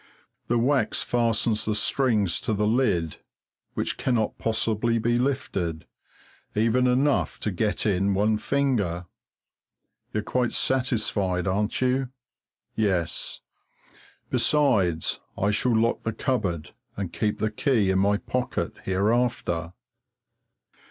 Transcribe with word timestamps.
The 0.47 0.57
wax 0.57 1.03
fastens 1.03 1.63
the 1.65 1.75
strings 1.75 2.41
to 2.41 2.53
the 2.55 2.65
lid, 2.65 3.17
which 3.75 3.97
cannot 3.99 4.39
possibly 4.39 4.97
be 4.97 5.19
lifted, 5.19 5.85
even 6.55 6.87
enough 6.87 7.39
to 7.41 7.51
get 7.51 7.85
in 7.85 8.15
one 8.15 8.39
finger. 8.39 9.05
You're 10.11 10.23
quite 10.23 10.53
satisfied, 10.53 11.45
aren't 11.45 11.81
you? 11.81 12.09
Yes. 12.73 13.41
Besides, 14.31 15.19
I 15.37 15.51
shall 15.51 15.77
lock 15.77 15.99
the 15.99 16.13
cupboard 16.13 16.71
and 16.97 17.13
keep 17.13 17.37
the 17.37 17.51
key 17.51 17.91
in 17.91 17.99
my 17.99 18.17
pocket 18.17 18.79
hereafter. 18.83 19.73